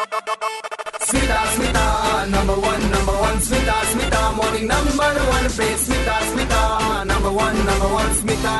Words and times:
Smita, 0.00 1.38
Smita, 1.56 1.84
number 2.34 2.54
one, 2.56 2.80
number 2.92 3.12
one, 3.24 3.36
Smita, 3.48 3.72
Smita, 3.92 4.20
morning 4.38 4.66
number 4.66 5.02
one 5.28 5.44
पे 5.58 5.68
Smita, 5.84 6.16
Smita, 6.30 6.62
number 7.06 7.30
one, 7.30 7.56
number 7.68 7.88
one, 7.98 8.06
Smita, 8.20 8.54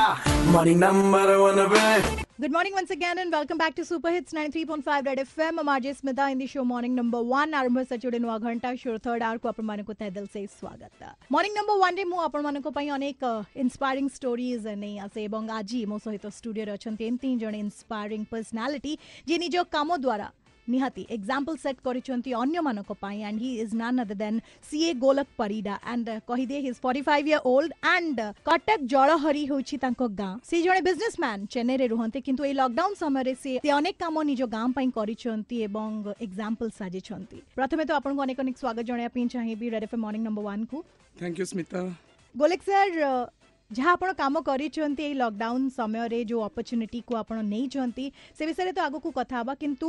morning 0.52 0.78
number 0.78 1.40
one 1.40 1.56
पे 1.70 2.24
Good 2.40 2.52
morning 2.52 2.74
once 2.74 2.90
again 2.90 3.18
and 3.18 3.32
welcome 3.32 3.56
back 3.56 3.74
to 3.76 3.86
Super 3.86 4.10
Hits 4.10 4.34
93.5 4.34 5.06
Red 5.06 5.18
FM. 5.20 5.58
I'm 5.60 5.66
RJ 5.78 6.00
Smita 6.02 6.30
in 6.30 6.36
the 6.38 6.46
show 6.46 6.62
Morning 6.72 6.94
Number 6.98 7.20
One. 7.30 7.52
આરંભ 7.60 7.78
સચોડે 7.92 8.18
નો 8.24 8.28
આ 8.34 8.36
ઘંટા 8.50 8.70
શોર 8.82 8.96
third 9.06 9.22
આવર 9.28 9.38
કો 9.42 9.48
આપણમાનકો 9.52 9.94
તહે 10.00 10.08
દિલ 10.16 10.26
સે 10.34 10.42
સ્વાગત 10.58 10.90
morning 11.36 11.56
number 11.60 11.76
one 11.84 12.00
રે 12.02 12.06
મુ 12.12 12.18
આપણમાનકો 12.28 12.72
ପାଇଁ 12.80 12.88
અનેક 12.98 13.24
ઇન્સ્પાયરિંગ 13.64 14.08
સ્ટોરીઝ 14.18 14.68
અને 14.74 14.90
આસે 15.06 15.24
એબં 15.30 15.42
આજી 15.60 15.80
મો 15.92 15.98
સહિત 16.08 16.24
સ્ટુડિયો 16.40 16.66
રે 16.70 16.76
અછંતી 16.80 17.10
એમ 17.12 17.16
તીન 17.24 17.36
જણે 17.44 17.60
ઇન્સ્પાયરિંગ 17.68 18.24
પર્સનાલિટી 18.36 18.94
જે 19.32 19.38
નિજ 19.44 19.58
કામો 19.78 19.98
દ્વારા 20.06 20.28
ନିହାତି 20.72 21.04
ଏକ୍ଜାମ୍ପଲ୍ 21.16 21.58
ସେଟ୍ 21.62 21.78
କରିଛନ୍ତି 21.86 22.34
ଅନ୍ୟମାନଙ୍କ 22.40 22.96
ପାଇଁ 23.04 23.22
and 23.28 23.42
he 23.44 23.50
is 23.64 23.74
none 23.82 23.98
other 24.02 24.16
than 24.22 24.38
ସିଏ 24.70 24.92
ଗୋଲକ 25.04 25.36
ପରିଡ଼ା 25.40 25.74
ଆଣ୍ଡ 25.92 26.16
କହିଦିଏ 26.32 26.60
his 26.66 26.78
forty 26.86 27.02
five 27.08 27.26
year 27.32 27.42
old 27.52 27.70
and 27.94 28.26
Cuttack 28.50 28.78
Jalahari 28.94 29.42
ହେଉଛି 29.52 29.76
ତାଙ୍କ 29.84 30.02
ଗାଁ 30.20 30.34
ସେ 30.50 30.60
ଜଣେ 30.66 30.80
ବିଜନେସମ୍ୟାନ୍ 30.88 31.46
ଚେନ୍ନାଇରେ 31.56 31.86
ରୁହନ୍ତି 31.94 32.20
କିନ୍ତୁ 32.28 32.42
ଏଇ 32.50 32.54
ଲକଡାଉନ୍ 32.62 32.96
ସମୟରେ 33.04 33.34
ସେ 33.44 33.56
ଅନେକ 33.78 33.96
କାମ 34.04 34.24
ନିଜ 34.32 34.40
ଗାଁ 34.56 34.66
ପାଇଁ 34.78 34.90
କରିଛନ୍ତି 35.00 35.62
ଏବଂ 35.70 35.88
ଏକ୍ଜାମ୍ପଲ୍ 36.28 36.72
ସାଜିଛନ୍ତି 36.80 37.42
ପ୍ରଥମେ 37.58 37.82
ତ 37.88 37.90
ଆପଣଙ୍କୁ 37.98 38.20
ଅନେକ 38.28 38.38
ଅନେକ 38.44 38.56
ସ୍ୱାଗତ 38.62 38.88
ଜଣାଇବା 38.92 39.10
ପାଇଁ 39.16 39.26
ଚାହିଁବି 39.36 39.66
red 39.74 39.84
F 39.88 39.96
morning 40.04 40.22
number 40.28 40.46
ୱାନ୍କୁ 40.54 40.78
thank 41.20 41.34
you 41.42 41.44
Smita 41.52 41.80
Golak 42.40 42.62
sir 42.70 42.96
ଯାହା 43.78 43.90
ଆପଣ 43.96 44.08
କାମ 44.22 44.36
କରିଛନ୍ତି 44.50 45.02
ଏଇ 45.08 45.14
ଲକଡାଉନ୍ 45.24 45.64
ସମୟରେ 45.78 46.18
ଯେଉଁ 46.30 46.40
ଅପରଚ୍ୟୁନିଟିକୁ 46.48 47.12
ଆପଣ 47.22 47.36
ନେଇଛନ୍ତି 47.52 48.06
ସେ 48.38 48.42
ବିଷୟରେ 48.50 48.72
ତ 48.78 48.88
ଆଗକୁ 48.88 49.10
କଥା 49.18 49.34
ହେବା 49.40 49.54
କିନ୍ତୁ 49.62 49.88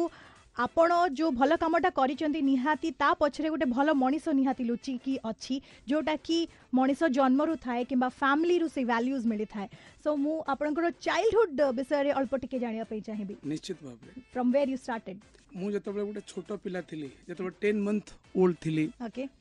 ଆପଣ 0.62 0.96
ଯେଉଁ 1.18 1.30
ଭଲ 1.40 1.56
କାମଟା 1.60 1.90
କରିଛନ୍ତି 1.98 2.40
ନିହାତି 2.48 2.90
ତା 3.02 3.10
ପଛରେ 3.20 3.48
ଗୋଟେ 3.54 3.68
ଭଲ 3.74 3.94
ମଣିଷ 4.04 4.34
ନିହାତି 4.40 4.64
ଲୁଚିକି 4.70 5.14
ଅଛି 5.32 5.56
ଯେଉଁଟାକି 5.92 6.40
ମଣିଷ 6.80 7.02
ଜନ୍ମରୁ 7.18 7.54
ଥାଏ 7.66 7.84
କିମ୍ବା 7.92 8.10
ଫ୍ୟାମିଲିରୁ 8.20 8.68
ସେ 8.76 8.82
ଭ୍ୟାଲ୍ୟୁଜ୍ 8.92 9.26
ମିଳିଥାଏ 9.34 9.68
ସୋ 10.06 10.10
ମୁଁ 10.26 10.36
ଆପଣଙ୍କର 10.54 10.92
ଚାଇଲ୍ଡହୁଡ୍ 11.08 11.56
ବିଷୟରେ 11.80 12.12
ଅଳ୍ପ 12.20 12.34
ଟିକେ 12.44 12.60
ଜାଣିବା 12.66 12.86
ପାଇଁ 12.92 13.02
ଚାହିଁବି 13.10 13.36
ନିଶ୍ଚିତ 13.54 13.80
ଭାବରେ 13.88 14.12
ଫ୍ରମ୍ 14.36 14.52
ୱେର୍ 14.56 14.70
ୟୁ 14.74 14.78
ଷ୍ଟାର୍ଟେଡ୍ 14.86 15.20
ମୁଁ 15.62 15.70
ଯେତେବେଳେ 15.76 16.04
ଗୋଟେ 16.12 16.24
ଛୋଟ 16.34 16.50
ପିଲା 16.66 16.82
ଥିଲି 16.92 17.08
ଯେତେବେଳେ 17.30 17.56
ଟେନ୍ 17.64 17.80
ମନ୍ଥ 17.88 18.40
ଓଲ୍ଡ 18.42 18.56
ଥିଲି 18.66 18.86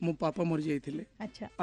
ମୋ 0.05 0.13
ପାପା 0.25 0.43
ମରିଯାଇଥିଲେ 0.53 1.03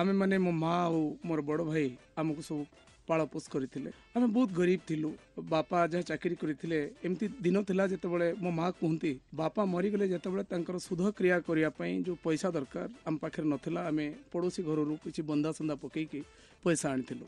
ଆମେ 0.03 0.13
ମାନେ 0.23 0.41
ମୋ 0.49 0.53
ମା 0.65 0.75
ଆଉ 0.89 1.01
ମୋର 1.31 1.39
ବଡ଼ 1.51 1.61
ଭାଇ 1.73 1.87
ଆମକୁ 2.23 2.43
ସବୁ 2.51 2.63
ପାଳପୋଷ 3.11 3.53
କରିଥିଲେ 3.55 3.91
ଆମେ 4.19 4.27
ବହୁତ 4.37 4.51
ଗରିବ 4.61 4.81
ଥିଲୁ 4.91 5.11
ବାପା 5.53 5.79
ଯାହା 5.95 6.05
ଚାକିରି 6.11 6.37
କରିଥିଲେ 6.43 6.79
ଏମିତି 7.09 7.27
ଦିନ 7.47 7.63
ଥିଲା 7.71 7.85
ଯେତେବେଳେ 7.93 8.29
ମୋ 8.47 8.51
ମା 8.59 8.67
କୁହନ୍ତି 8.81 9.13
ବାପା 9.41 9.63
ମରିଗଲେ 9.75 10.07
ଯେତେବେଳେ 10.15 10.45
ତାଙ୍କର 10.53 10.77
ଶୁଦ୍ଧ 10.89 11.05
କ୍ରିୟା 11.21 11.39
କରିବା 11.49 11.71
ପାଇଁ 11.81 11.93
ଯେଉଁ 12.09 12.17
ପଇସା 12.27 12.49
ଦରକାର 12.59 12.89
ଆମ 13.11 13.15
ପାଖରେ 13.25 13.47
ନଥିଲା 13.55 13.81
ଆମେ 13.93 14.07
ପଡ଼ୋଶୀ 14.37 14.61
ଘରରୁ 14.71 14.95
କିଛି 15.07 15.21
ବନ୍ଧାସନ୍ଧା 15.33 15.77
ପକେଇକି 15.87 16.21
ପଇସା 16.69 16.87
ଆଣିଥିଲୁ 16.93 17.27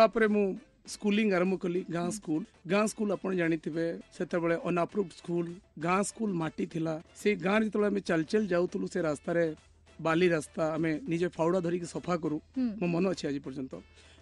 ତାପରେ 0.00 0.26
ମୁଁ 0.38 0.44
ସ୍କୁଲିଂ 0.92 1.28
ଆରମ୍ଭ 1.38 1.54
କଲି 1.62 1.80
ଗାଁ 1.96 2.06
ସ୍କୁଲ 2.18 2.40
ଗାଁ 2.74 2.84
ସ୍କୁଲ 2.92 3.10
ଆପଣ 3.16 3.30
ଜାଣିଥିବେ 3.40 3.86
ସେତେବେଳେ 4.18 4.56
ଅନଆପ୍ରୁଭ 4.70 5.06
ସ୍କୁଲ 5.20 5.46
ଗାଁ 5.86 6.00
ସ୍କୁଲ 6.10 6.30
ମାଟି 6.42 6.64
ଥିଲା 6.74 6.94
ସେଇ 7.22 7.34
ଗାଁରେ 7.46 7.62
ଯେତେବେଳେ 7.68 7.90
ଆମେ 7.92 8.02
ଚାଲିଚାଲି 8.10 8.46
ଯାଉଥିଲୁ 8.54 8.86
ସେ 8.94 9.00
ରାସ୍ତାରେ 9.08 9.44
ବାଲି 10.06 10.26
ରାସ୍ତା 10.36 10.62
ଆମେ 10.76 10.92
ନିଜେ 11.12 11.28
ଫାଉଡ଼ା 11.36 11.58
ଧରିକି 11.66 11.86
ସଫା 11.94 12.14
କରୁ 12.24 12.38
ମୋ 12.80 12.86
ମନେ 12.94 13.06
ଅଛି 13.14 13.24
ଆଜି 13.30 13.40
ପର୍ଯ୍ୟନ୍ତ 13.46 13.74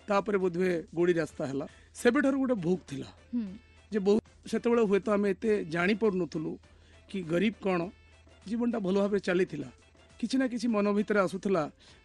ତାପରେ 0.08 0.38
ବୋଧହୁଏ 0.42 0.72
ଗୋଡ଼ି 0.98 1.12
ରାସ୍ତା 1.20 1.42
ହେଲା 1.50 1.66
ସେବେଠାରୁ 2.02 2.36
ଗୋଟେ 2.42 2.54
ଭୋଗ 2.66 2.78
ଥିଲା 2.90 3.10
ଯେ 3.94 3.98
ବହୁତ 4.06 4.22
ସେତେବେଳେ 4.52 4.82
ହୁଏତ 4.92 5.06
ଆମେ 5.16 5.28
ଏତେ 5.34 5.50
ଜାଣିପାରୁନଥିଲୁ 5.74 6.52
କି 7.12 7.18
ଗରିବ 7.32 7.54
କ'ଣ 7.66 7.80
ଜୀବନଟା 8.50 8.78
ଭଲ 8.86 8.96
ଭାବେ 9.04 9.18
ଚାଲିଥିଲା 9.28 9.68
କିଛି 10.20 10.36
ନା 10.42 10.46
କିଛି 10.54 10.68
ମନ 10.76 10.86
ଭିତରେ 11.00 11.20
ଆସୁଥିଲା 11.26 11.62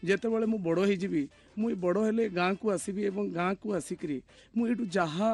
ଯେତେବେଳେ 0.10 0.46
ମୁଁ 0.56 0.60
ବଡ଼ 0.68 0.80
ହେଇଯିବି 0.90 1.24
ମୁଁ 1.62 1.68
ଏ 1.76 1.76
ବଡ଼ 1.86 1.98
ହେଲେ 2.08 2.26
ଗାଁକୁ 2.40 2.66
ଆସିବି 2.76 3.02
ଏବଂ 3.12 3.24
ଗାଁକୁ 3.40 3.68
ଆସିକରି 3.80 4.18
ମୁଁ 4.58 4.64
ଏଇଠୁ 4.72 4.84
ଯାହା 4.98 5.32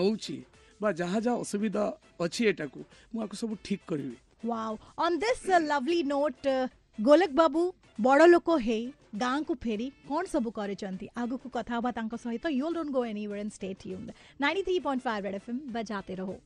ନେଉଛି 0.00 0.36
ବା 0.84 0.88
ଯାହା 1.00 1.18
ଯାହା 1.28 1.36
ଅସୁବିଧା 1.46 1.84
ଅଛି 2.26 2.42
ଏଟାକୁ 2.52 2.80
ମୁଁ 3.14 3.18
ଆକୁ 3.24 3.34
ସବୁ 3.44 3.54
ଠିକ୍ 3.68 3.86
କରିବି 3.92 4.18
Wow. 4.48 4.70
On 5.04 5.16
this 5.22 5.40
uh, 5.54 5.58
lovely 5.70 5.96
note, 6.10 6.46
uh, 6.52 7.04
Golak 7.08 7.32
Babu, 7.40 7.64
ବଡ଼ 8.06 8.26
ଲୋକ 8.32 8.54
ହେଇ 8.66 8.84
गाँव 9.18 9.42
को 9.44 9.54
फेरी 9.62 9.88
कौन 10.08 10.26
सब 10.32 10.48
कर 10.58 10.74
आगक 11.18 11.46
कथा 11.56 11.80
सहित 12.16 12.46
यूल 12.50 12.74
डोट 12.74 12.90
गो 12.98 13.04
एनी 13.04 13.24
एंड 13.38 13.50
state 13.52 13.82
nine 14.40 14.62
three 14.62 14.78
point 14.84 15.02
five 15.02 15.26
red 15.26 15.34
F 15.34 15.48
M 15.50 15.60
बजाते 15.72 16.14
रहो 16.24 16.36